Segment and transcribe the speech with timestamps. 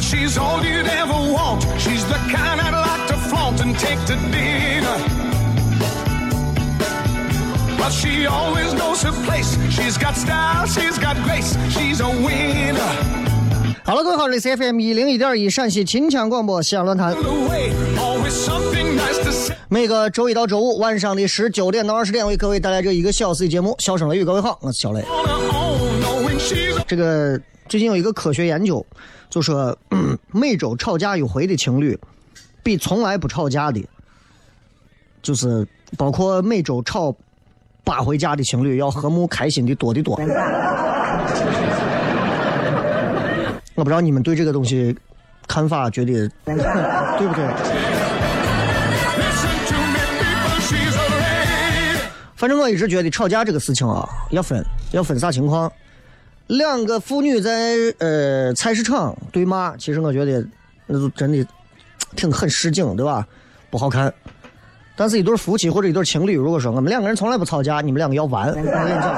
[0.00, 1.64] She's all you'd ever want.
[1.78, 4.96] She's the kind I'd like to flaunt and take to dinner.
[7.76, 9.56] But she always knows her place.
[9.70, 12.80] She's got style, she's got grace, she's a winner.
[13.84, 17.16] 好了，各位好，这里是 FM 一零一点一陕西秦腔广播西安论坛.
[19.68, 24.22] 每个周一到周五晚上的十九点到二十点，为各位带来这一个小时的节目《笑声雷雨》。
[24.24, 25.04] 各位好，我是小雷。
[26.86, 28.84] 这个最近有一个科学研究，
[29.28, 29.76] 就说、
[30.32, 31.98] 每周吵架一回的情侣，
[32.62, 33.84] 比从来不吵架的，
[35.20, 37.14] 就是包括每周吵
[37.82, 40.14] 八回架的情侣，要和睦开心的多得多。
[43.74, 44.96] 我不知道你们对这个东西
[45.48, 47.44] 看法，觉得 对不对？
[52.36, 55.70] 反正我一直觉得吵架这个事情啊，要分要分啥情况。
[56.48, 60.46] 两个妇女在呃菜市场对骂，其实我觉得
[60.86, 61.44] 那就真的
[62.14, 63.26] 挺很市井，对吧？
[63.70, 64.12] 不好看。
[64.98, 69.14] 但是，一对夫妻或者一对情侣，如果说我们两个人从来不吵架，你们两个要完，我跟你讲，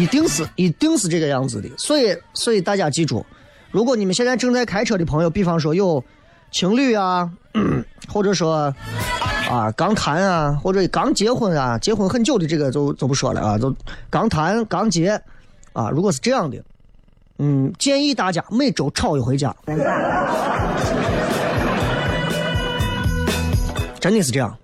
[0.00, 1.68] 一定是一定是这个样子的。
[1.76, 3.26] 所以，所以大家记住，
[3.72, 6.04] 如果你们现在正在开车的朋友，比方说有
[6.52, 7.28] 情侣啊，
[8.08, 8.74] 或者说
[9.50, 13.74] 啊刚谈啊，或者刚结婚啊，结婚很久的这个就就不说了啊，就
[14.10, 15.20] 刚谈刚结
[15.72, 16.62] 啊，如果是这样的，
[17.38, 19.54] 嗯，建议大家每周吵一回架。
[24.00, 24.56] 真的是这样，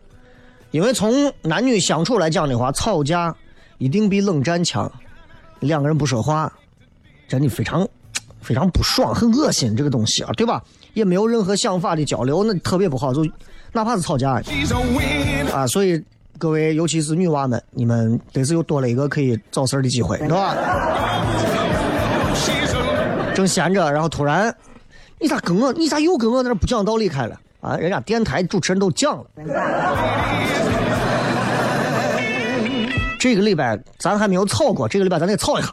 [0.70, 3.34] 因为从男女相处来讲的话，吵架
[3.78, 4.90] 一定比冷战强。
[5.60, 6.52] 两个人不说话，
[7.26, 7.86] 真的非常
[8.40, 10.62] 非常不爽，很恶心这个东西啊，对吧？
[10.94, 13.12] 也没有任何想法的交流，那特别不好。
[13.12, 13.24] 就
[13.72, 14.40] 哪怕是吵架
[15.52, 16.02] 啊，所以
[16.38, 20.56] 各位，尤其是女娃们，你们得是又多了一个可以找事儿的机会，对吧？
[23.34, 24.54] 正闲着，然后突然，
[25.18, 27.76] 你咋跟我，你咋又跟我在这不讲道理开了啊？
[27.76, 29.24] 人家电台主持人都讲了。
[33.18, 35.68] 这个礼拜咱还没有吵过，这个礼拜咱得吵一下。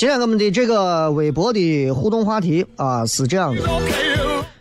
[0.00, 3.62] 今天我们的这个微博的互动话题啊是这样的：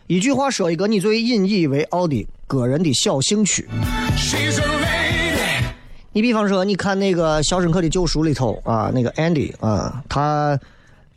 [0.07, 3.65] 一句话说一个你最引以为傲的个人的小兴趣。
[6.11, 10.59] 你比方说，你看那个《肖申克的救赎》里头啊，那个 Andy 啊，他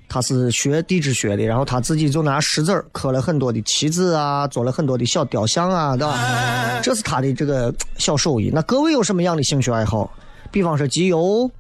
[0.09, 6.79] 他是学地质学的，然后他自己就拿石子刻了很多的旗子啊，做了很多的小雕像啊，对吧？
[6.81, 8.53] 这是他的这个小手艺。
[8.55, 10.09] 那各位有什么样的兴趣爱好？
[10.53, 11.51] 比方说集邮，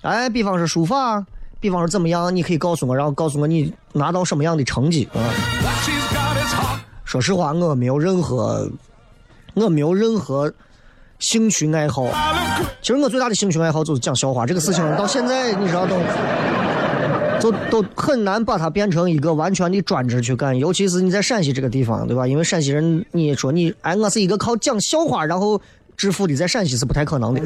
[0.00, 1.22] 哎，比方说书法，
[1.60, 2.34] 比方说怎么样？
[2.34, 5.20] 你可以告诉我，然后告诉我你拿到什么样的成绩啊？
[7.04, 8.68] 说实话，我没有任何，
[9.54, 10.52] 我没有任何
[11.18, 12.06] 兴趣爱好。
[12.80, 15.96] 其实我最大的兴趣爱好就是讲笑话，这个事情到现在你知道都。
[17.40, 22.26] 都都很难把它变成一个完全的专职去干，尤其是你在陕西这个地方，对吧？
[22.26, 25.58] 因为陕西人，你说你哎，我是一个靠讲笑话然后
[25.96, 27.40] 致富的，在陕西是不太可能的。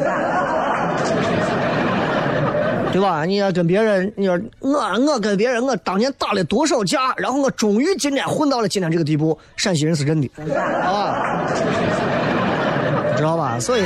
[2.94, 3.24] 对吧？
[3.24, 9.36] 你要跟别人，你说我我跟别人我当年打了多少架，然后我终于今天混到了今天这个地步。
[9.56, 11.42] 陕西人是真的啊，
[13.16, 13.58] 知道吧？
[13.58, 13.82] 所以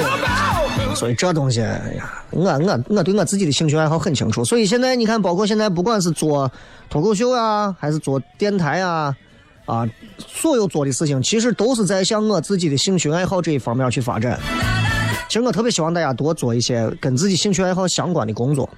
[0.95, 4.45] 所以这东西，哎呀，我我我对我自己的兴趣爱好很清楚。
[4.45, 6.53] 所以现在你看，包括现在不管是做
[6.91, 9.17] 脱口秀啊，还是做电台啊，
[9.65, 9.89] 啊，
[10.19, 14.39] 所有做的事情，其实都是在向我自己的兴趣爱好这一方面去发展。
[15.29, 18.69] 其实我特别希望大家多做一些跟自己兴趣爱好相关的工作，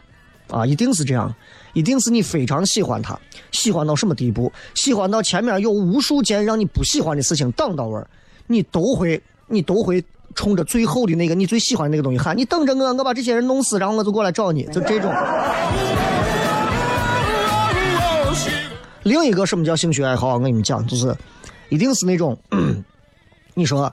[0.50, 1.34] 啊，一定是这样，
[1.72, 3.18] 一定是你非常喜欢他，
[3.52, 4.52] 喜欢到什么地步？
[4.74, 8.06] 喜欢到前面有无数件让你不喜欢的事情挡到位儿，
[8.46, 10.04] 你都会，你都会
[10.34, 15.12] 冲着最后的那个你最喜欢的那个东西喊，你等着我，我把这些人弄死，然后我就过来找你，就这种。
[19.02, 20.34] 另一个什么叫兴趣爱好？
[20.34, 21.16] 我跟你们讲，就是
[21.68, 22.36] 一定是那种，
[23.54, 23.92] 你说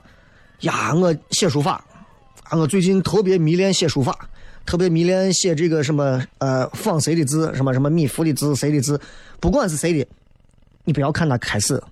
[0.60, 1.84] 呀，我写书法。
[2.50, 4.26] 啊，我最近特别迷恋写书法，
[4.68, 9.00] 特别迷恋写这个什么呃仿谁的字，什么什么米芾的字，谁的字，
[9.40, 10.06] 不管是谁的，
[10.84, 11.82] 你不要看他开始，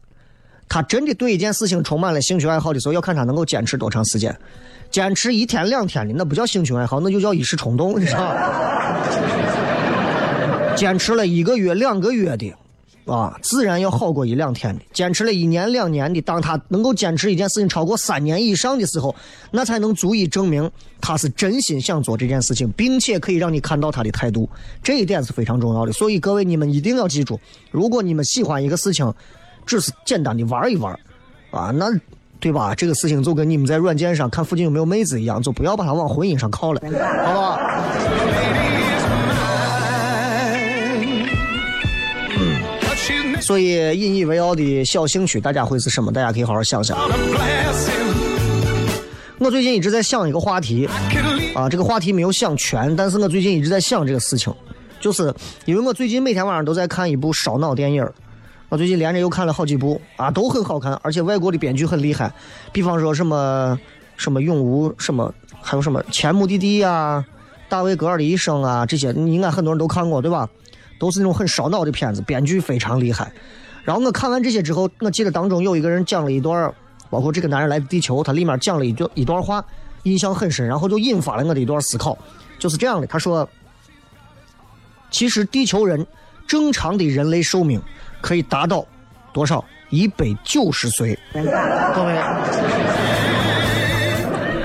[0.69, 4.37] 他真的对一件事情充满了兴趣爱好的时候，要看他能够坚持多长时间。
[4.90, 8.37] 坚持一天两天的那不叫兴趣爱好，那就叫一时冲动，你知道吗？
[10.76, 12.55] 坚持了一个月、两个月的。
[13.06, 14.82] 啊，自然要好过一两天的。
[14.93, 19.14] 坚持了一年两年的，当他能够坚持一件事情超过三年以上的时候，
[19.53, 20.69] 那才能足以证明
[21.00, 24.49] 他是真心想做这件事情，并且可以让你看到他的态度。
[24.82, 25.93] 这一点是非常重要的。
[25.93, 27.38] 所以各位，你们一定要记住，
[27.70, 29.14] 如果你们喜欢一个事情，
[29.64, 30.93] 只是简单的玩一玩，
[31.53, 31.87] 啊，那
[32.41, 32.75] 对吧？
[32.75, 36.81] 这个事情就跟你们在软件上看附近有没有妹子一样，就不要把它往婚姻上靠了，
[37.25, 38.75] 好不好？
[43.46, 46.10] 所以引以为傲的小兴趣，大家会是什么？
[46.10, 46.98] 大家可以好好想想。
[49.38, 50.84] 我最近一直在想一个话题，
[51.54, 54.52] 啊，这个话题没有想全，但是我最近一直在想这个事情，
[54.98, 55.32] 就是
[55.64, 58.04] 因为我最近每天晚上都在看一部烧脑电影
[58.69, 62.32] 我最近连着又看了好几部，啊，都很好看，而且外国的编剧很厉害，
[62.72, 63.78] 比方说什么
[64.16, 65.32] 什么永无什么，
[65.62, 67.25] 还有什么前目的地呀，
[67.69, 70.48] 大卫格尔的一生啊，这些你应该很多人都看过，对吧？
[70.98, 73.31] 都是那种很烧脑的片子，编剧非常厉害。
[73.84, 76.75] 然后我看完这些之后，我记得当中有一个人讲了一段，
[77.08, 79.64] 包括这个男人来自地球，他里面讲了一段一段话，
[80.02, 82.19] 印象很深，然后就引发了我的一段思考，
[82.58, 83.06] 就是这样的。
[83.06, 83.48] 他说
[85.12, 86.04] ：“其实地球人
[86.48, 87.81] 正常的人类寿命
[88.20, 88.84] 可以达到
[89.32, 89.64] 多少？
[89.90, 91.16] 一百九十岁。
[91.32, 91.40] 各
[92.04, 92.20] 位，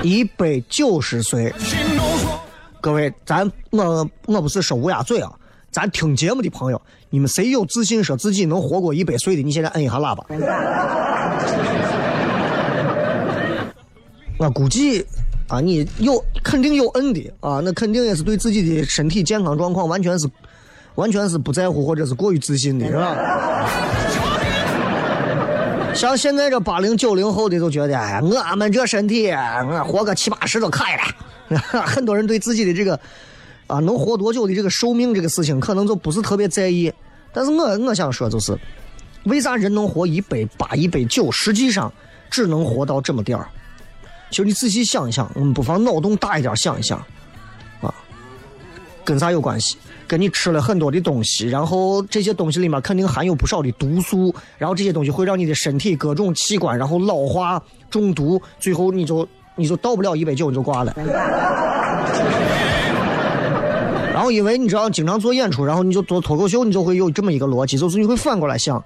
[0.01, 1.53] 一百九十岁。
[2.81, 5.31] 各位，咱我我不是说乌鸦嘴啊。”
[5.71, 9.41] 咱听节目的朋友，你们谁有自信说自己能活过一百岁的？
[9.41, 10.25] 你现在摁一下喇叭。
[14.37, 15.05] 我估计
[15.47, 20.27] 啊，你有肯定有摁的啊，那肯定也是对自己的身体健康状况完全是
[20.95, 23.15] 完全是不在乎或者是过于自信的，是吧？
[25.95, 31.03] 像现在这八零九零后的都觉得，哎，我们这身体，我活个七八十都可以了。
[31.85, 32.99] 很多人对自己的这个。
[33.71, 36.91] 啊，能活多久的这个寿命这个事情，可能就不是特别在意。
[37.31, 38.57] 但是我我想说，就是
[39.23, 41.91] 为啥人能活一百八、一百九，实际上
[42.29, 43.47] 只能活到这么点儿。
[44.29, 46.97] 其实你仔细想一想，我们不妨脑洞大一点想一想，
[47.79, 47.93] 啊，
[49.05, 49.77] 跟啥有关系？
[50.05, 60.93] 跟你吃了很多的东西，然后这些东西里面肯定含有不少的毒素，然后这些东西会让你的身体各种器官然后老化、中毒，最后你就你就到不了一百九你就挂了。
[64.21, 68.85] 然后，因为你知道经常做演出，然后你就做脱口秀，你就会有这么一个逻辑，就是你会反过来想，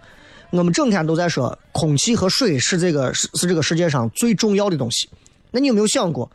[0.52, 5.10] 我们整天都在说空气和水是这个是是这个世界上最重要的东西，
[5.52, 6.32] 那你有没有想过，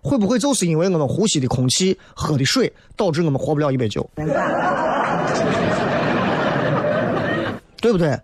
[0.00, 4.08] 会不会就是因为我们呼吸的空气、喝的水，导致我们活不了一百九？
[7.80, 8.16] 对不对？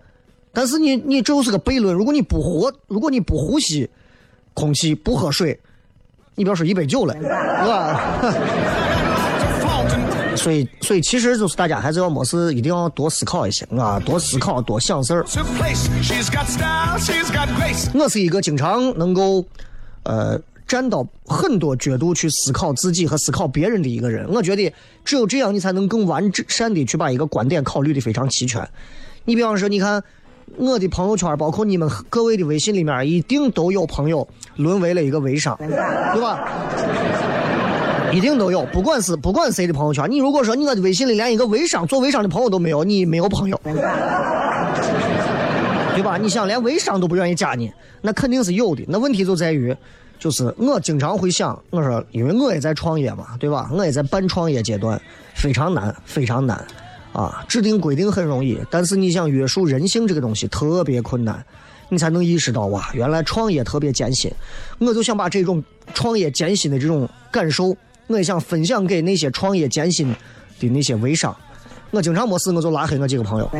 [0.52, 3.90] 但是你你这就是个悖论，如果你不活，如果你不呼吸
[4.54, 5.58] 空气、不喝水，
[6.36, 7.22] 你不要说一百九了，是
[7.66, 8.00] 吧？
[10.36, 15.24] 所以，所以其实就是大家还是要没事一定要多思考一些啊，多思考，多想事儿。
[17.94, 19.44] 我是一个经常能够，
[20.02, 24.28] 呃，站到很多角度去思考自己和思考别人的一个人。
[24.28, 24.72] 我觉得
[25.04, 28.68] 只有这样，你才能更完善的去把一个观点考虑的非常齐全。
[29.24, 30.02] 你比方说，你看
[30.56, 34.26] 我的朋友圈，包括你们各位的微信里面，一定都有朋友
[34.56, 36.38] 沦为了一个微商，对吧？
[38.12, 43.74] 一定都有，不管是不管谁的朋友圈，你如果说你我的微信里连一个微商做微商的朋友都没有，你没有朋友，对
[46.02, 46.16] 吧？
[46.16, 48.84] 你想连微商都不愿意加你，那肯定是有的。
[48.88, 49.74] 那问题就在于，
[50.18, 53.70] 就是我经常会想，我说因为我也在创业嘛，对吧？
[53.72, 55.00] 我也在半创业阶段，
[55.34, 56.64] 非常难，非常难
[57.12, 57.44] 啊！
[57.48, 61.44] 制定规定很容易，但是你想约束人性这个东西特别困难，
[61.88, 64.30] 你才能意识到哇，原来创业特别艰辛。
[64.78, 65.62] 我就想把这种
[65.94, 67.74] 创业艰辛的这种感受，
[68.06, 70.14] 我也想分享给那些创业艰辛
[70.60, 71.34] 的那些微商。
[71.90, 73.50] 我经常没事我就拉黑我几个朋友。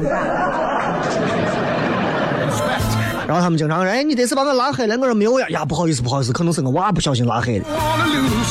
[3.27, 7.65] 然后他们经常说：“哎，你这次把我拉黑了。”我说：“没有呀，呀，不好意思，不好意思，可能是我娃不小心拉黑的。”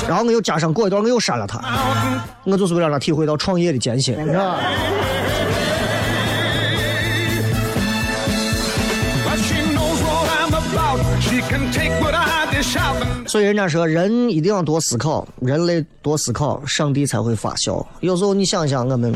[0.09, 1.61] 然后我又加上过一段，我又删了他。
[2.43, 4.57] 我就是为了让他体会到创业的艰辛，是吧？
[13.25, 17.85] 所以人家说，人一定要多思考，人类多思考，上帝才会发笑。
[18.01, 19.13] 有时候你想想，我们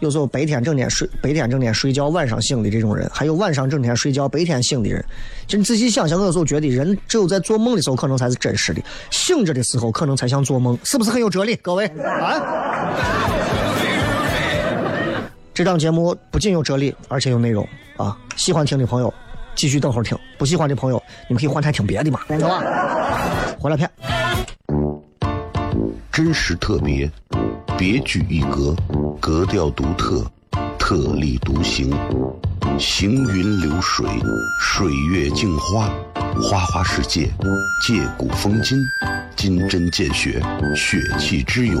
[0.00, 5.04] 有时候白天整天睡，白天整天睡觉，晚上醒的这种人，还有晚上整天睡觉，白天醒的人，
[5.46, 8.80] 就你仔细想想，我有时候觉得人只有在做梦的时候，可能才是真实的；
[9.10, 11.54] 醒着的时候，可能才像做梦，是不是很有哲理？
[11.56, 12.42] 各位啊！
[15.54, 18.16] 这档节目不仅有哲理，而且有内容啊！
[18.36, 19.12] 喜欢听的朋友。
[19.54, 22.62] 继续等会儿听，不喜欢的朋友，你们可以换台听别的嘛，走吧？
[23.58, 23.88] 回来片，
[26.10, 27.10] 真实特别，
[27.78, 28.74] 别具一格，
[29.20, 30.24] 格调独特，
[30.78, 31.90] 特立独行，
[32.78, 34.06] 行云流水，
[34.60, 35.88] 水月镜花，
[36.42, 37.30] 花花世界，
[37.86, 38.78] 借古风今，
[39.36, 40.42] 金针见血，
[40.74, 41.80] 血气之勇。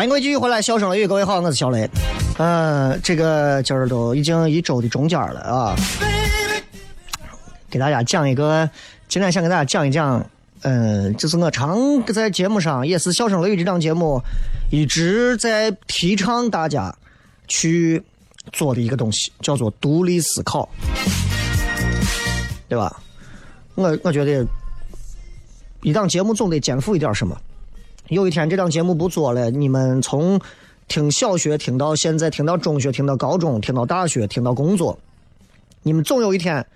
[0.00, 1.86] 欢迎各位继续回来，笑声雷雨，各位好，我是小雷。
[2.38, 5.76] 嗯，这个今儿都已经一周的中间了啊，
[7.68, 8.66] 给大家讲一个，
[9.08, 10.26] 今天想给大家讲一讲，
[10.62, 14.18] 嗯，就是我常在节目上，也是笑声雷雨这档节目
[14.70, 16.96] 一直在提倡大家
[17.46, 18.02] 去
[18.54, 20.66] 做的一个东西，叫做独立思考，
[22.70, 23.02] 对吧？
[23.74, 24.46] 我我觉得
[25.82, 27.38] 一档节目总得肩负一点什么。
[28.10, 30.40] 有一天这档节目不做了，你们从
[30.88, 34.98] 听小学听到现在，听到中学，听到高中，听到大学，听到工作，
[35.84, 36.66] 你们总有一天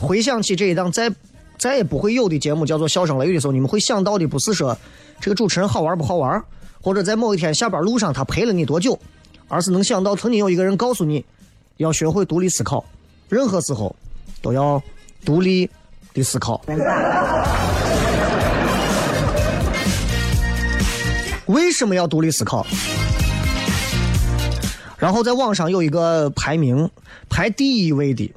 [0.00, 1.12] 回想起这一档再
[1.58, 4.74] 再也不会有的节目，叫做《笑声雷雨》的时候，你们会想到的不是说
[5.20, 6.42] 这个主持人好玩不好玩，
[6.80, 8.98] 或者在某一天下班路上他陪了你多久，
[9.48, 11.22] 而是能想到曾经有一个人告诉你
[11.76, 12.82] 要学会独立思考，
[13.28, 13.94] 任何时候
[14.40, 14.82] 都要
[15.22, 15.68] 独立
[16.14, 16.62] 的思考。
[21.46, 22.66] 为什么要独立思考？
[24.96, 26.88] 然后在网上有一个排名，
[27.28, 28.32] 排第一位的，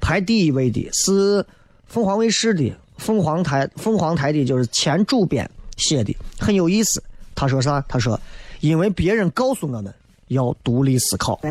[0.00, 1.44] 排第一位的是
[1.86, 7.02] 凤凰卫视的凤凰台，凤凰台的就是前主编写的，很有意思。
[7.34, 7.82] 他说啥？
[7.88, 8.20] 他说，
[8.60, 9.92] 因为别人告诉我们
[10.28, 11.40] 要独立思考。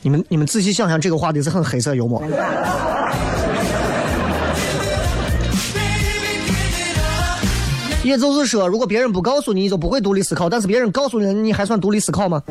[0.00, 2.22] 你们你们仔细想想，这个话题是很黑色幽默。
[8.08, 12.42] 也就是说，如果别人不告诉你，你就不会独立思考；但是别人告诉你，你还算独立思考吗？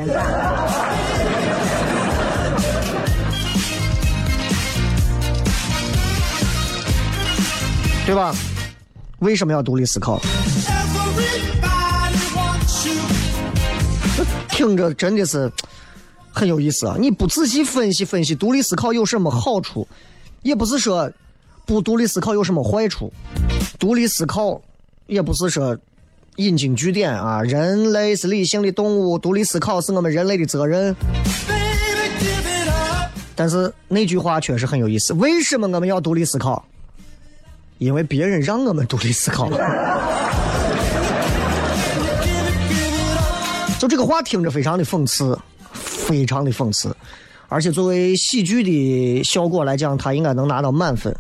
[8.05, 8.35] 对吧？
[9.17, 10.21] 为什么要独立思考？
[14.51, 15.51] 听着真的是
[16.31, 16.95] 很有意思啊！
[16.99, 19.87] 你不仔细分析分析，独立思考有什么好处？
[20.43, 21.11] 也不是说
[21.65, 23.11] 不独立思考有什么坏处。
[23.79, 24.61] 独立思考
[25.07, 25.75] 也不是说
[26.35, 30.95] 引经据典啊，人类是理性的动物，独立思考是我们人类的责任。
[33.35, 35.13] 但是那句话确实很有意思。
[35.13, 36.63] 为什么我们要独立思考？
[37.77, 39.49] 因为别人让我们独立思考。
[43.79, 45.37] 就这个话听着非常的讽刺，
[45.71, 46.95] 非常的讽刺，
[47.47, 51.15] 而且作为喜剧的效果来讲，他应该能拿到满分。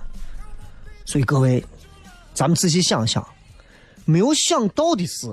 [1.05, 1.63] 所以各位，
[2.33, 3.23] 咱们仔细想想，
[4.07, 5.27] 没有想到的是，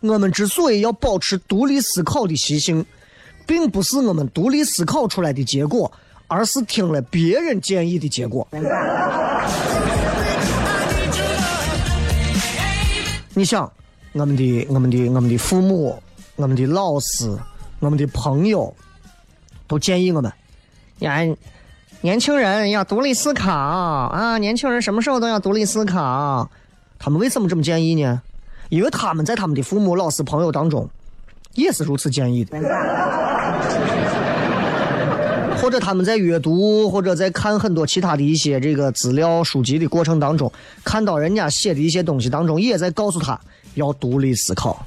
[0.00, 2.84] 我们之所以要保持独立思考的习性，
[3.46, 5.92] 并不是我们独立思考出来的结果。
[6.30, 8.46] 而是听了别人建议的结果。
[13.32, 13.72] 你想，
[14.12, 15.98] 我们的、我们的、我们的父母、
[16.36, 17.34] 我们的老师、
[17.78, 18.76] 我们的朋友，
[19.66, 20.30] 都建议我们：
[20.98, 21.20] 呀，
[22.02, 24.36] 年轻人要独立思考啊！
[24.36, 26.50] 年轻人什么时候都要独立思考。
[26.98, 28.20] 他们为什么这么建议呢？
[28.68, 30.86] 因为他们在他们的父母、老师、朋友当中，
[31.54, 32.58] 也是如此建议的。
[35.60, 40.52] 或者他们在阅读或者在看很多其他的一些这个资料书籍的过程当中，
[40.84, 43.38] 看到人家写的一些东西当中，也在告诉他
[43.74, 44.86] 要独立思考。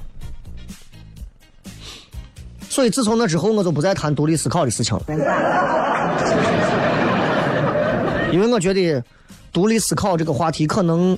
[2.70, 5.04] 所以自从那之后，我就不再谈独立思考的事情了，
[8.32, 9.04] 因为我觉得
[9.52, 11.18] 独立思考这个话题可能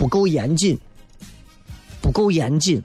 [0.00, 0.80] 不够严谨，
[2.00, 2.82] 不够严谨。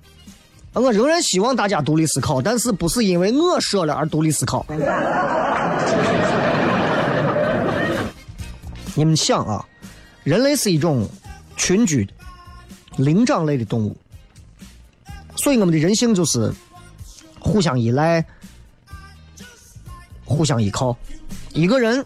[0.73, 4.65] 我仍然希望大家独立思考，但是不是因为我说了而独立思考。
[8.95, 9.65] 你们想啊，
[10.25, 11.07] 人类是一种
[11.55, 12.11] 群居的
[12.97, 13.95] 灵长类的动物，
[15.37, 16.53] 所以我们的人性就是
[17.39, 18.25] 互相依赖、
[20.25, 20.97] 互相依靠。
[21.53, 22.05] 一个人，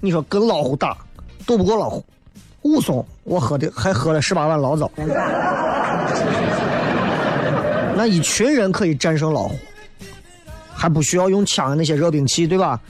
[0.00, 0.96] 你说跟老虎打，
[1.44, 2.04] 斗不过老虎，
[2.68, 4.90] 武松我喝的还喝了十八碗醪糟。
[7.96, 9.56] 那一群人可以战胜老虎，
[10.72, 12.80] 还不需要用枪那些热兵器，对吧？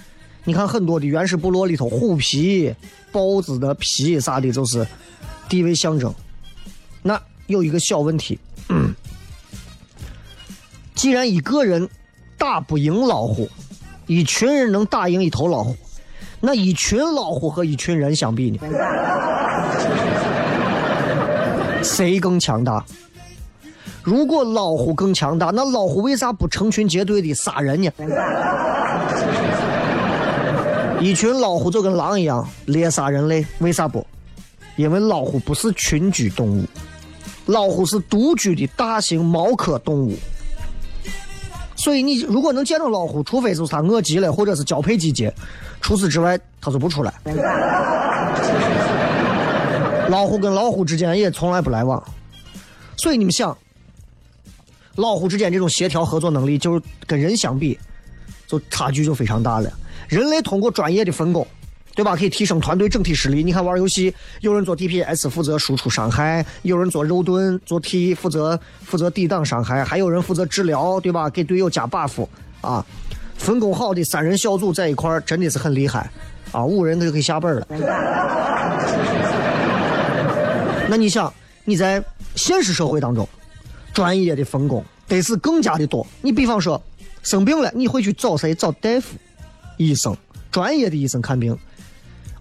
[0.44, 2.74] 你看很多的原始部落里头，虎皮、
[3.10, 4.86] 豹子的皮啥的，就是
[5.48, 6.12] 地位象征。
[7.02, 8.38] 那有一个小问题，
[10.94, 11.88] 既然一个人
[12.36, 13.48] 打不赢老虎，
[14.06, 15.74] 一群人能打赢一头老虎，
[16.40, 18.58] 那一群老虎和一群人相比呢？
[21.88, 22.84] 谁更强大？
[24.02, 27.90] 如果老虎更强大，那老虎为啥不成群结队的杀人呢？
[31.00, 34.06] 一群老虎就跟狼一样猎杀人类，为啥不？
[34.76, 36.64] 因为老虎不是群居动物，
[37.46, 40.16] 老虎是独居的大型猫科动物。
[41.76, 45.32] 所以你如果能见到老虎，除非是它饿极了，或者是交配季节，
[45.80, 47.12] 除此之外它就不出来。
[50.08, 52.02] 老虎跟老虎之间也从来不来往，
[52.96, 53.56] 所以你们想。
[54.96, 57.78] 老虎之间这种协调合作能力，就是跟人相比，
[58.48, 59.72] 就差距就非常大了。
[60.08, 61.46] 人类通过专业的分工，
[61.94, 62.16] 对吧？
[62.16, 63.44] 可以提升团队整体实力。
[63.44, 71.30] 你看玩游戏，有人做 DPS 负责输出伤害，有人做肉盾做 T 负责负责抵挡伤害，还有人负责治疗，对吧？
[71.30, 72.26] 给队友加 buff
[72.60, 72.84] 啊。
[73.36, 76.10] 分工好的三人小组在一块儿真的是很厉害
[76.50, 76.64] 啊！
[76.64, 77.68] 五人就可以下本了。
[80.88, 81.32] 那你想
[81.64, 82.02] 你在
[82.34, 83.28] 现实社会当中？
[83.94, 86.06] 专业的分工得是更加的多。
[86.22, 86.80] 你比方说
[87.22, 88.54] 生病了，你会去找谁？
[88.54, 89.16] 找大夫、
[89.76, 90.16] 医生，
[90.52, 91.58] 专业的医生看病，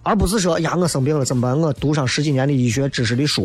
[0.04, 1.58] 而不是说呀，我生病了怎么办？
[1.58, 3.44] 我读上十几年的医学知识的书，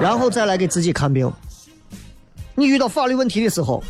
[0.00, 1.30] 然后再来给自己看病。
[2.54, 3.84] 你遇到法律问题的时候，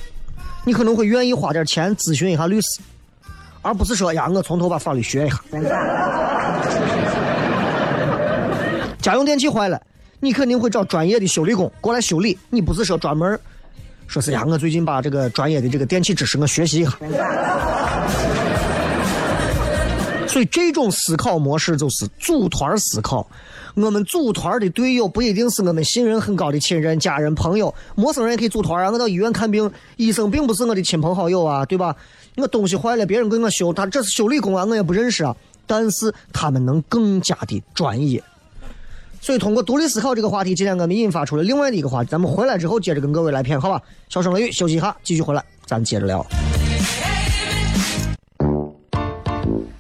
[0.65, 2.81] 你可能会愿意花点钱咨询一下律师，
[3.61, 5.41] 而不是说呀，我从头把法律学一下。
[9.03, 9.79] 家用电器坏了。
[10.21, 13.39] 你肯定会找专业的修理工过来修理，你不是说专门
[14.07, 14.45] 说是呀？
[14.47, 16.93] 我最近把这个专业的这个电器知识我学习一下。
[20.29, 23.27] 所以这种思考模式就是组团思考。
[23.75, 28.91] 我们组团的队友不一定是我们信任很高的亲人、家人、朋友，陌生人也可以组团啊。
[28.91, 31.97] 我到医院看病，医生并不是我的亲朋好友啊，对吧？
[32.37, 35.35] 我东西坏了，别人给我修，他这是修理工啊，我也不认识啊。
[35.67, 38.23] 但是他们能更加的专业。
[39.23, 42.11] 所以，通过独立思考这个话题，今天我们引发出了另外的一个话题。
[42.11, 43.81] 咱们回来之后，接着跟各位来片，好吧？
[44.09, 46.27] 小声雷雨，休息一下，继续回来，咱接着聊。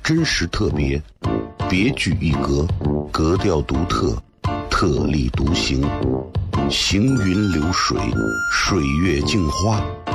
[0.00, 1.02] 真实特别，
[1.68, 2.64] 别具一格，
[3.11, 4.16] 格调独特，
[4.70, 5.85] 特立独行，
[6.70, 7.98] 行云流水，
[8.52, 9.85] 水月镜花，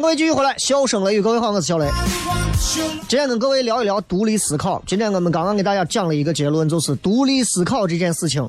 [0.00, 1.90] 各位继续回来，笑声雷雨，各位好，我是小雷。
[3.08, 4.80] 今天跟各位聊一聊独立思考。
[4.86, 8.48] 今天我们刚刚给大家讲了一个结论，就是独立思考这件事情，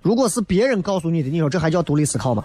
[0.00, 2.44] 如果是别人告诉你的，你说这还叫独立思考吗？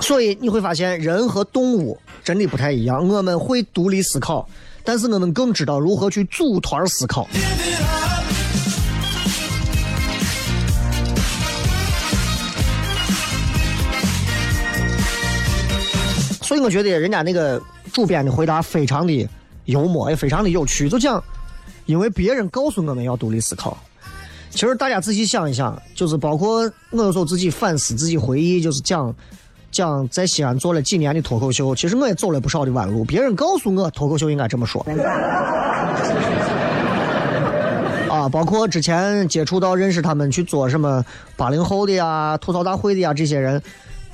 [0.00, 3.06] 所以你会发现，人和动物真的不太一样。
[3.06, 4.48] 我们会独立思考，
[4.82, 7.28] 但是我们更知道如何去组团思考。
[16.46, 17.60] 所以我觉得人家那个
[17.92, 19.28] 主编的回答非常的
[19.64, 20.88] 幽默，也非常的有趣。
[20.88, 21.20] 就讲，
[21.86, 23.76] 因为别人告诉我们要独立思考。
[24.50, 29.12] 其实大家仔细想一想，就是包括我有时候自己反思、自己回忆，就是讲
[29.72, 33.04] 讲在西安做了几年的脱口秀，其实我也走了不少的弯路。
[33.04, 34.86] 别人告诉我脱口秀应该这么说。
[38.08, 41.04] 啊，包括之前接触到、认识他们去做什么
[41.36, 43.60] 八零后的呀、吐槽大会的呀这些人。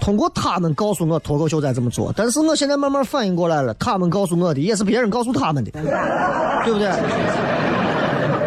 [0.03, 5.71] 通过他们告诉我脱口秀该怎么做，但是我现在慢慢反应过来了，他们告诉我的也是别人告诉他们的，
[6.67, 6.91] 对不对？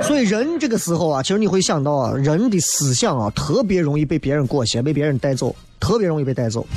[0.03, 6.67] 所以人这个时候啊，其实你会想到啊，人的思想啊，特别容易被别人裹挟，被别人带走，特别容易被带走。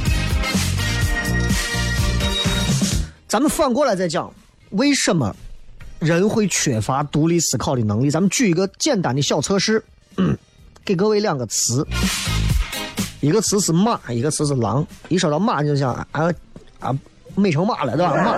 [3.27, 4.33] 咱们反过来再讲，
[4.71, 5.35] 为什么
[5.99, 8.13] 人会缺乏独立思考的能力？
[8.13, 9.85] 咱们举一个简单的小测试，
[10.85, 11.85] 给各位两个词。
[13.21, 14.87] 一个词是马，一个词是狼。
[15.09, 16.33] 一说到马，你就想啊
[16.79, 16.97] 啊，
[17.35, 18.15] 美成马了，对吧？
[18.15, 18.37] 马。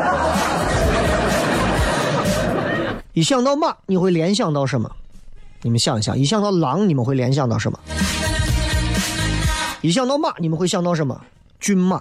[3.12, 4.90] 一想到马，你会联想到什么？
[5.60, 6.18] 你们想一想。
[6.18, 7.78] 一想到狼，你们会联想到什么？
[9.82, 11.20] 一想到马，你们会想到什么？
[11.58, 12.00] 骏马、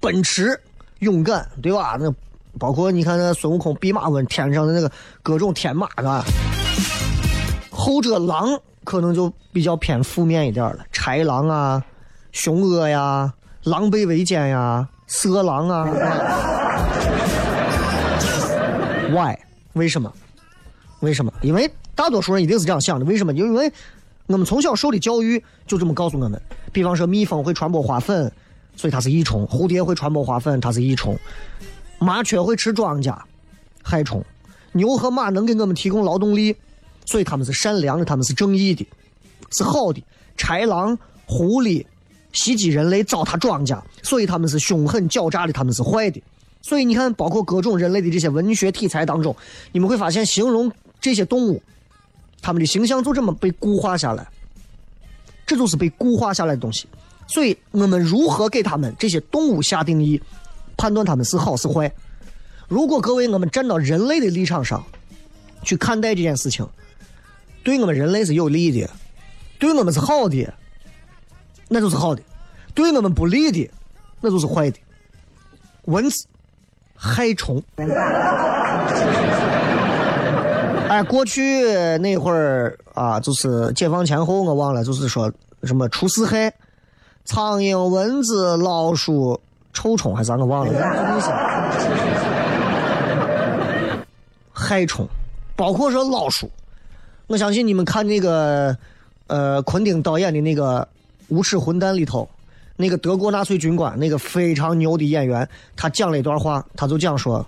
[0.00, 0.58] 奔驰、
[1.00, 1.98] 勇敢，对吧？
[2.00, 2.10] 那
[2.58, 4.90] 包括你看那孙悟空弼马温天上的那个
[5.22, 6.24] 各种天马，是吧？
[7.70, 11.84] 后者狼可能就比较偏负面一点了，豺狼啊。
[12.38, 15.88] 凶恶呀，狼狈为奸呀，色狼啊
[19.10, 19.36] ！Why？
[19.72, 20.12] 为什么？
[21.00, 21.32] 为什么？
[21.42, 23.04] 因为大多数人一定是这样想的。
[23.04, 23.32] 为什么？
[23.32, 23.72] 因为
[24.28, 26.40] 我们从小受的教育就这么告诉我们。
[26.72, 28.30] 比方说，蜜蜂会传播花粉，
[28.76, 31.16] 所以它是益虫；蝴蝶会传播花粉，它是益虫；
[31.98, 33.12] 麻雀会吃庄稼，
[33.82, 34.20] 害虫；
[34.70, 36.54] 牛和马能给我们提供劳动力，
[37.04, 38.86] 所以他们是善良的，他们是正义的，
[39.50, 40.00] 是好的。
[40.36, 40.96] 豺狼、
[41.26, 41.84] 狐狸。
[42.32, 46.22] 袭击人类，糟蹋庄稼，所以他们是凶狠狡诈的，他们是坏的。
[46.60, 49.34] 所以你看，包括各种人类的这些文学题材当中，
[49.72, 51.62] 你们会发现，形容这些动物，
[52.42, 54.26] 他们的形象就这么被固化下来。
[55.46, 56.86] 这就是被固化下来的东西。
[57.26, 60.20] 所以我们如何给他们这些动物下定义，
[60.76, 61.90] 判断他们是好是坏？
[62.68, 64.84] 如果各位我们站到人类的立场上
[65.62, 66.68] 去看待这件事情，
[67.64, 68.90] 对我们人类是有利的，
[69.58, 70.52] 对我们是好的。
[71.68, 72.22] 那就是好的，
[72.74, 73.70] 对我们不利的，
[74.20, 74.78] 那就是坏的。
[75.84, 76.26] 蚊子，
[76.96, 77.62] 害虫。
[80.88, 85.30] 哎，过去那会儿啊，就是解放前后，我忘了，就是说
[85.62, 86.52] 什么除四害，
[87.24, 89.38] 苍蝇、蚊子、老鼠
[89.72, 90.72] 臭虫还是啥我忘了，
[94.52, 95.06] 害虫，
[95.54, 96.50] 包括说老鼠，
[97.26, 98.76] 我相信你们看那个，
[99.26, 100.80] 呃，昆汀导演的那个
[101.28, 102.28] 《无耻混蛋》里头，
[102.76, 107.44] 那个德国纳粹军官，那个非常牛的演员，他讲了一段话，他就讲说，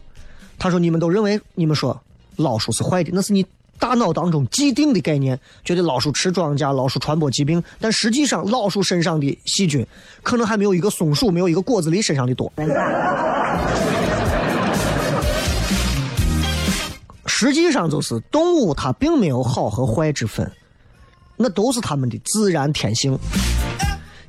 [0.59, 1.99] 他说你们都认为你们说
[2.37, 3.45] 老鼠是坏的，那是你
[3.79, 9.87] 大脑当中既定的概念，觉得老鼠吃庄稼，老鼠传播疾病，但实际上老鼠身上的细菌
[10.23, 12.53] 可能还没有一个松鼠、没有一个果子狸身上的多。
[17.25, 20.53] 实际上就是动物，它并没有好和坏之分，
[21.39, 23.19] 那都是它们的自然天性。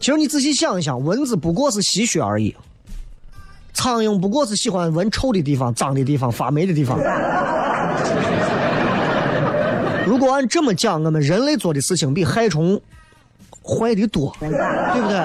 [0.01, 2.55] 其实你仔细想一想，蚊子不过是吸血而已，
[3.71, 6.97] 苍蝇不过是喜欢闻臭的地方、脏的地方、发霉的地方。
[10.07, 12.81] 如果按这么讲，我们人类做的事情比害虫
[13.63, 15.19] 坏的多，对不对？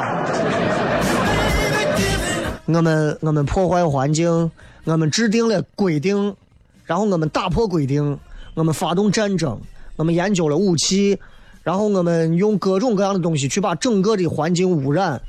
[2.66, 4.50] 我们我们破坏环境，
[4.84, 6.36] 我们制定了规定。
[6.84, 8.18] 然后我们打破规定，
[8.52, 9.58] 我们发动战争，
[9.96, 11.18] 我们研究了武器，
[11.66, 15.20] 然后我们用各种各样的东西去把整个的环境污染，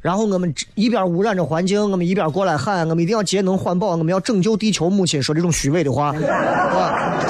[0.00, 7.22] 然后我们一边污染着环境，我们一边过来喊，我们一定要节能环保，我们要拯救地球母亲，说这种虚伪的话，是吧？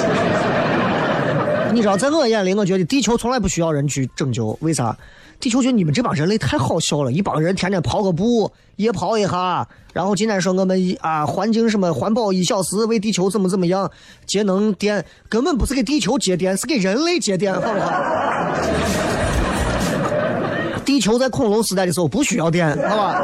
[1.74, 4.96] 你知道，在我眼里，我觉得地球从来不需要人去拯救，为啥？
[5.40, 13.90] 地球觉得你们这帮人类太好笑了，一帮人天天跑个步，夜跑一下，然后今天说我们一啊环境什么环保一小时，为地球怎么怎么样，
[14.26, 17.90] 节能电根本不是给地球节电，是给人类节电，好不好？
[20.85, 23.22] 地球在恐龙时代的时候不需要电，好吧？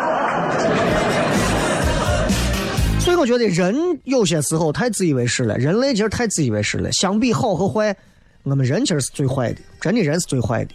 [2.98, 6.90] 所以我觉得人有些时候太自以为是了，人类其实太自以为是了。
[6.92, 7.94] 相比好和坏，
[8.42, 10.74] 我们人其实是最坏的，真的人是最坏的。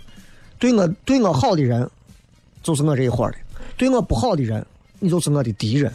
[0.61, 1.89] 对我对我好的人，
[2.61, 3.37] 就是我这一伙的；
[3.75, 4.63] 对我不好的人，
[4.99, 5.91] 你就是我的敌人。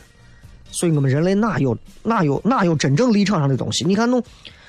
[0.72, 3.85] 所以我们人类哪有哪有哪有真正立场上的东西？
[3.85, 4.20] 你看，弄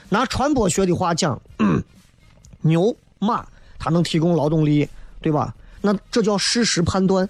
[0.09, 1.41] 拿传播学的话讲，
[2.61, 3.43] 牛马
[3.79, 4.87] 它能提供劳动力，
[5.19, 5.53] 对吧？
[5.81, 7.27] 那这叫事实判断。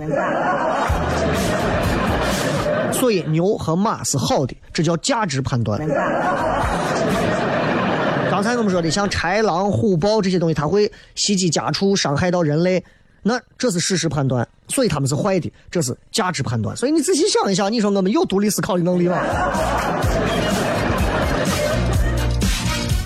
[2.91, 5.79] 所以牛和马是好的，这叫价值判断。
[8.37, 12.83] 刚才我们说的像豺狼虎豹这些东西，它会袭击家畜，伤害到人类，
[13.23, 16.77] 那这是事实判断，所以他们是坏的，这是价值判断。
[16.77, 19.19] 所以你仔细想一想，你说我们有独立思考的能力吗？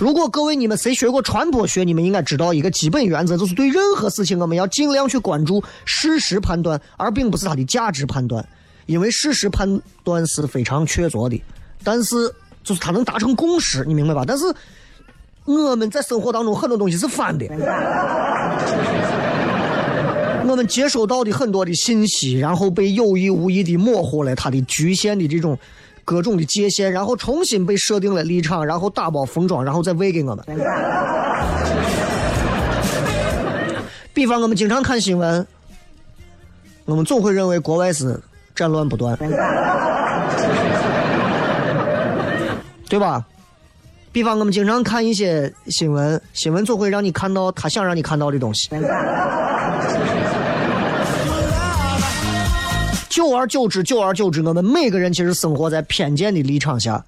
[0.02, 8.46] 如果各位你们谁学过传播学，你们应该知道一个基本原则，就是对任何事情我们要尽量去关注事实判断，而并不是它的价值判断，
[8.86, 11.42] 因为事实判断是非常确凿的，
[11.86, 12.30] 但是
[12.66, 14.26] 就是它能达成共识，你明白吧？
[14.28, 14.54] 但是。
[15.46, 17.46] 我们在生活当中很多东西是反的，
[20.48, 25.58] 我们接收到的很多的信息，然后被有意无意的模糊了它的局限的这种
[26.06, 30.46] 各种的界限，然后重新被设定了立场，然后打包封装，然后再喂给我们。
[34.14, 35.48] 比方我们经常看新闻，
[36.86, 38.22] 我们总会认为国外是
[38.54, 39.18] 战乱不断，
[42.88, 43.26] 对吧？
[44.14, 48.70] 比方我们经常看一些新闻，新闻总会让你看到他想让你看到的东西。
[53.08, 57.02] 久而久之，久而久之，我们每个人其实生活在偏见的立场下，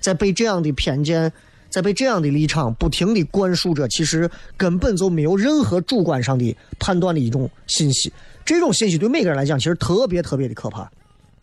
[0.00, 1.32] 在被这样的偏见，
[1.70, 8.12] 在被这样的立场不停的灌输着，其实根本就没有任何主观上的判断的一种信息。
[8.44, 10.90] 这种信息对每个人来讲，其实特别特别的可怕。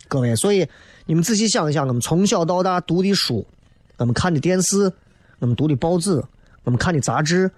[0.07, 0.67] 各位，所以
[1.07, 3.43] 你们仔细想一想，我们从小到大读的书，
[3.97, 4.93] 我们看的电视。
[5.39, 6.23] 我们读的报纸，
[6.63, 7.51] 我们看的杂志，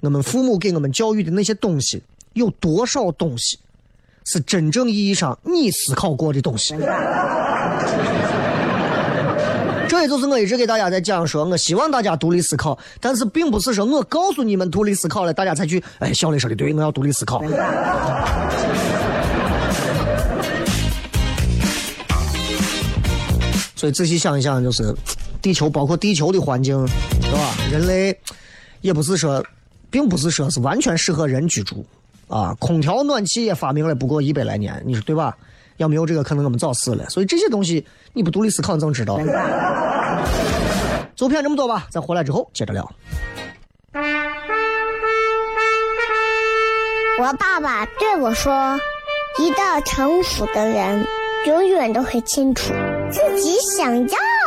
[0.00, 2.02] 我们父母给我们教育的那些东西，
[2.34, 3.58] 有多少东西
[4.24, 6.76] 是真正意义上你思考过的东西？
[9.88, 15.82] 这也就是我一直给大家在讲，说我希望大家独立思考，但是并不是说我告诉你们独立思考了，大家才去。
[15.98, 17.42] 哎，小雷说的对，我要独立思考。
[23.76, 24.94] 所以仔细想一想，就是。
[25.44, 26.88] 地球包括地球的环境，
[27.20, 27.54] 是吧？
[27.70, 28.18] 人类
[28.80, 29.44] 也不是说，
[29.90, 31.84] 并不是说是完全适合人居住
[32.28, 32.56] 啊。
[32.58, 35.36] 空调、暖气也发明了不过一百来年，你说对吧？
[35.76, 37.06] 要没有这个，可能我们早死了。
[37.10, 39.20] 所以这些东西你不独立思考，你怎么知道？
[41.14, 42.90] 就骗这么多吧，咱回来之后接着聊。
[47.20, 48.80] 我爸爸对我说
[49.38, 51.06] ：“一个成熟的人，
[51.46, 52.72] 永远都会清楚
[53.10, 54.18] 自己想要。”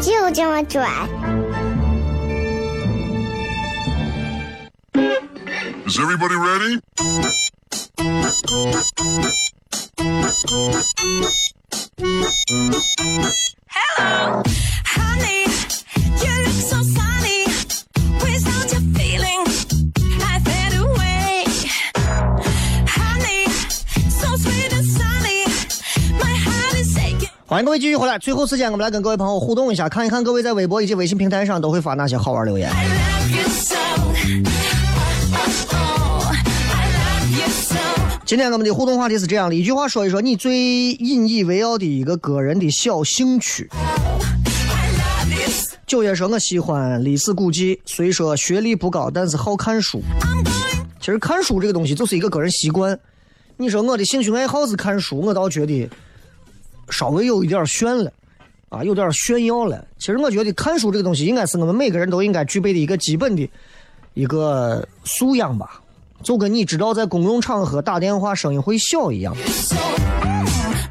[0.00, 0.88] 就这么拽。
[5.86, 6.80] Is everybody ready?
[27.69, 32.67] 各位继续回来，最后时间我们来跟各位朋友互动一下，看一看各位在微博以及微信平台上都会发哪些好玩留言。
[32.71, 32.77] Oh,
[35.71, 36.35] oh, oh.
[38.25, 43.69] 今天我们的互动话题是这样的：一句话说一说你最引以为傲的一个个人的小兴趣。
[45.85, 50.01] 九爷说：“我喜欢历史古迹，虽说学历不高，但是好看书。
[50.99, 52.99] 其实看书这个东西就是一个个人习惯。
[53.57, 55.87] 你说我的兴趣爱好是看书，我倒觉得
[56.89, 58.11] 稍微有一点炫了，
[58.69, 59.85] 啊，有点炫耀了。
[59.97, 63.49] 其实我觉得看书这个东西，应该是我们每个人都应该具备的一个基本的
[64.13, 65.81] 一个素养吧。
[66.21, 69.75] 就跟你知道在公共场合打电话声音会小一样，so.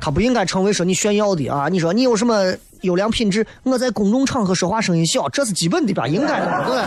[0.01, 1.69] 它不应该成为说你炫耀的啊。
[1.69, 3.47] 你说你有什么优良品质？
[3.63, 6.81] 我在公众场合说话声音小，这是基本的吧，应该的，对。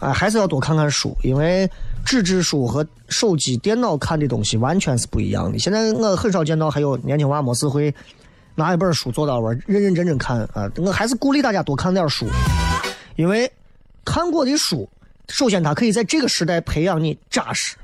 [0.00, 1.68] 哎，还是要多看看书，因为
[2.08, 5.58] 纸质书和手机、电脑看的东西完全是不一样的。
[5.58, 7.94] 现在我很少见到还有年轻娃没事会
[8.54, 10.72] 拿一本书坐到玩认认真真看啊。
[10.78, 12.26] 我还是鼓励大家多看点书，
[13.16, 13.52] 因为
[14.06, 14.88] 看过的书，
[15.28, 17.76] 首先它可以在这个时代培养你扎实、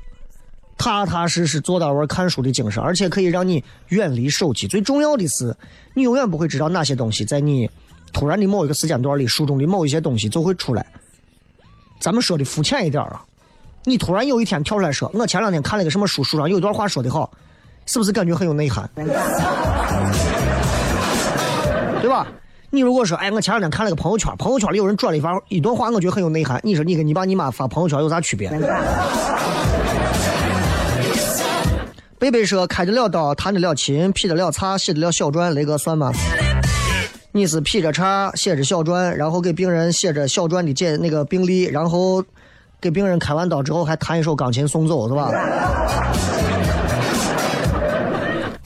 [0.75, 4.67] 踏踏实实坐到玩看书的精神，而且可以让你远离手机。
[4.67, 5.55] 最重要的是，
[5.93, 7.69] 你永远不会知道哪些东西在你
[8.11, 10.83] 突然的某一个时间段里，书中的某一些东西就会出来。
[11.99, 13.23] 咱们说的肤浅一点啊，
[13.87, 17.29] 你突然有一天跳出来说，我前两天看了个什么书，书上有一段话说的好，
[17.85, 18.89] 是不是感觉很有内涵？
[22.01, 22.27] 对吧？
[22.71, 26.59] 你如果说，哎，我前两天看了个朋友圈，朋友圈里有人转了一番一段话，我觉得很有内涵。
[26.63, 28.49] 你说你跟你爸你妈发朋友圈有啥区别？
[32.17, 36.11] 贝贝说，开得了刀，弹得了琴，劈得了叉，写得了小篆，雷哥算吗？
[37.31, 42.23] 你是劈着叉，写着小篆，然后给病人写着小篆的解那个病历，然后
[42.85, 45.31] 给病人开完刀之后还弹一首钢琴送走，是吧？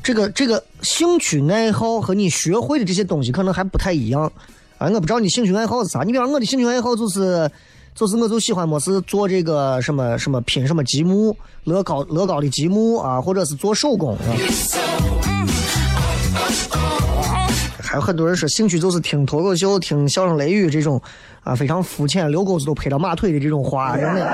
[0.03, 4.29] 这个这个兴趣爱好和你学会的这些东西可能还不太一样。
[4.77, 6.03] 啊，我不知道你兴趣爱好是啥。
[6.03, 7.49] 你比方我的兴趣爱好就是，
[7.95, 14.19] 就是我就喜欢么是做这个什么什么拼什么积木，乐高乐高的积木啊，或者是做手工啊。
[17.89, 21.01] 还有很多人说兴趣就是听脱口秀、听笑声雷雨这种
[21.41, 24.27] 啊非常肤浅、遛狗子都拍到马腿的这种话，真的。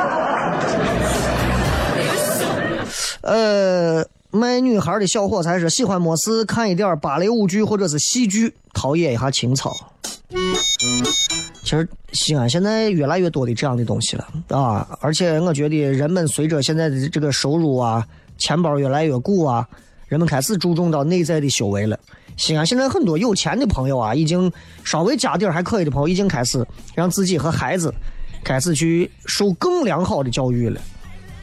[3.21, 9.71] 呃，卖女孩的小伙才是喜欢没事看一点芭蕾舞剧或者是戏剧，陶冶一下情操。
[11.63, 18.05] 其实西安现在越来越多的这样的东西了啊，而且我觉得人们随着现在的这个收入啊，
[18.37, 19.65] 钱包越来越鼓啊，
[20.09, 21.97] 人们开始注重到内在的修为了。
[22.37, 24.51] 西安现在很多有钱的朋友啊，已经
[24.83, 27.93] 稍微家底儿还可以的朋友，已经开始让自己和孩子
[28.43, 30.81] 开始去受更良好的教育了。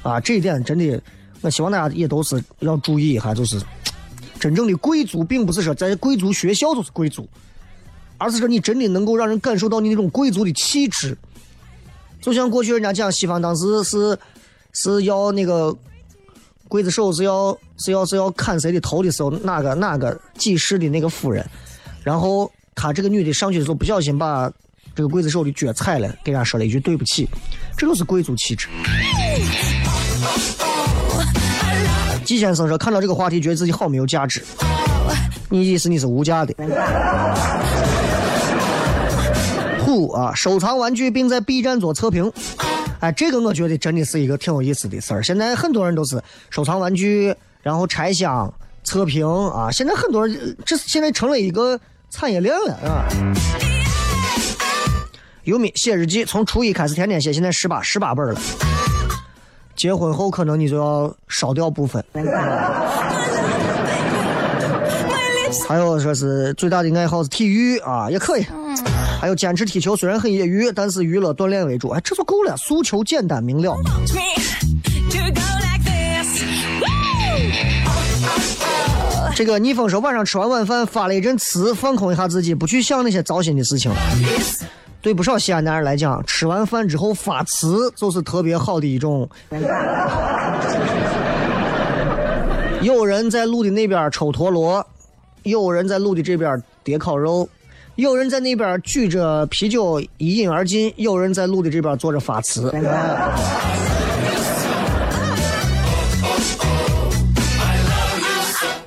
[0.03, 1.01] 啊，这一点真的，
[1.41, 3.61] 我希望大家也都是要注意一下，就是
[4.39, 7.29] 真正的贵族，并不是说在贵族学校就是贵族，
[8.19, 11.17] 而是说你真的能够让人感受到你那种贵族的气质。
[12.21, 14.19] 就像过去人家讲，西方当时是
[14.73, 15.75] 是要那个
[16.73, 21.45] 刽子手是要是要是要砍谁的头的时候，哪个哪个几世的那个夫人，
[22.03, 24.51] 然后他这个女的上去的时候不小心把
[24.95, 27.29] 这个刽子手的脚踩了，给人家说了一句对不起，
[27.77, 28.69] 这就是贵族气质。
[32.25, 34.43] 季先生说：“看到这个话题，觉得自己好没有价值。
[35.51, 36.55] 你意思你是无价的？”
[39.85, 42.33] 虎啊，收藏玩具并在 B 站做测评。
[43.03, 45.21] 哎，这个我觉得真的是一个挺有意思的事儿。
[45.21, 48.55] 现在很多人都是收藏玩具，然后拆箱
[48.85, 49.69] 测评啊。
[49.73, 51.77] 现在很多人，这现在成了一个
[52.11, 53.09] 产业链了啊。
[55.43, 58.41] 优米写日记，从初一开始天天写，现在十八十八本了。
[59.75, 62.05] 结婚后可能你就要烧掉部分。
[65.69, 68.47] 还有说是最大的爱好是体育啊，也可以。
[69.23, 71.91] 还有坚持踢球，虽然很业余，但是娱乐锻炼为主。
[71.91, 73.77] 哎，这就够了，诉求简单明了。
[79.37, 83.93] 这个逆风说晚上吃完晚饭发了一阵词，放空一下自己，不去想那些糟心的事情。
[85.01, 89.31] 对不少西安男人来讲，吃完饭之后发词就是特别好的一种。
[92.81, 94.85] 有人在路的那边抽陀螺，
[95.45, 97.49] 有人在路的这边叠烤肉，
[97.97, 102.73] 有人在那边举着啤酒一饮而尽，有人在路的这边坐着发词。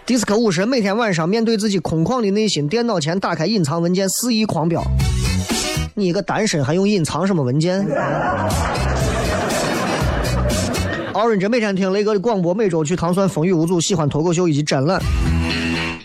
[0.07, 4.83] 迪斯科武神每天晚上面对自己空旷的内心，电脑前打开隐藏文件肆意狂飙。
[5.93, 7.87] 你个单身还用隐藏什么文件
[11.13, 14.99] ？Orange 每天听雷哥的广播，每周去糖蒜风雨无阻，喜欢脱口秀以及展览。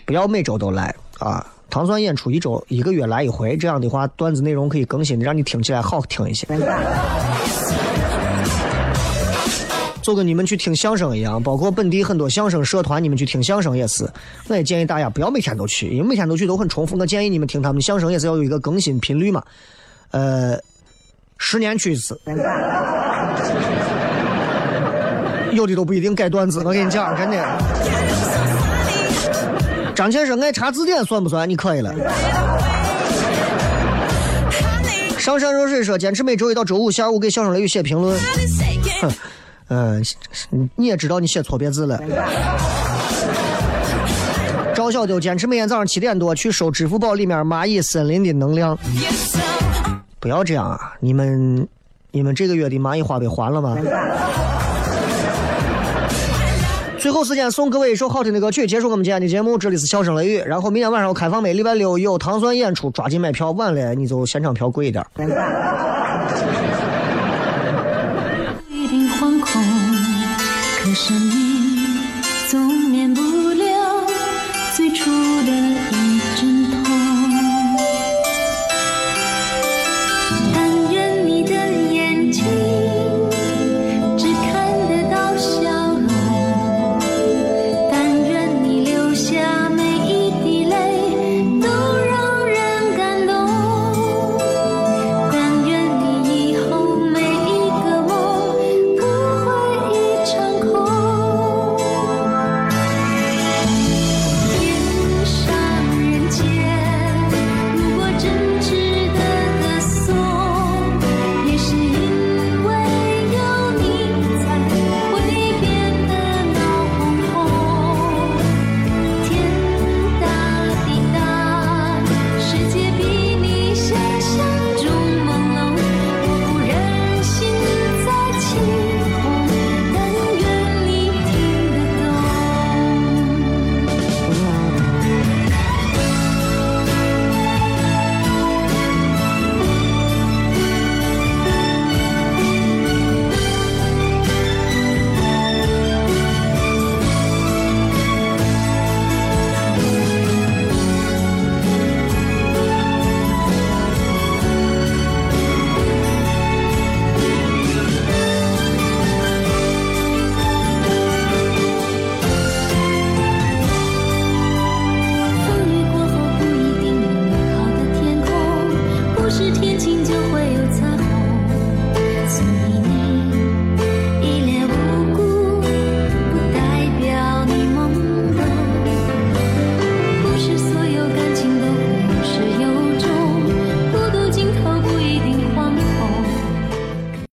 [0.04, 1.46] 不要每周都来啊！
[1.70, 6.46] 糖蒜演出一周一个月来一回，这样的话段子内容可以更新的，让你听起来好听一些。
[10.02, 14.08] 就跟你们去听相声一样，包括本地很多相声社团，你们去听相声也是。
[14.48, 16.96] 我也建议大家不要每天都去，因为每天都去都很重复。
[16.98, 19.42] 我建议你们听他们相声也是要有一个更新频率嘛。
[20.10, 20.58] 呃，
[21.38, 22.18] 十年去一次，
[25.52, 26.60] 有的都不一定改段子。
[26.64, 28.29] 我跟你讲，真的。
[30.00, 31.46] 张先生爱查字典算不算？
[31.46, 31.94] 你可以了。
[35.18, 38.18] 上善若水说，坚持每周一到周五下午给小声雷雨写评论。
[39.02, 39.12] 哼。
[39.68, 40.02] 嗯，
[40.74, 42.00] 你也知道你写错别字了。
[44.74, 48.78] 赵小丢坚持每天早上七点多去收支付宝里面蚂蚁森林的能量。
[50.18, 50.94] 不要这样啊！
[50.98, 51.68] 你们，
[52.10, 53.76] 你们这个月的蚂蚁花呗还了吗？
[57.20, 59.58] 有时间送各位一首好听的歌曲，结束我们今天的节目。
[59.58, 65.04] 这里是笑声雷雨，然后明天晚上我开放麦，礼拜六有糖蒜演出，抓紧买票，晚了你就现场票贵一点。
[68.70, 69.62] 一定惶恐，
[70.82, 71.12] 可是